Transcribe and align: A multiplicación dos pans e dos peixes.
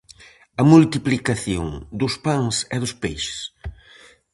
A 0.61 0.63
multiplicación 0.73 1.67
dos 1.99 2.13
pans 2.25 2.55
e 2.75 2.77
dos 2.83 2.93
peixes. 3.01 3.39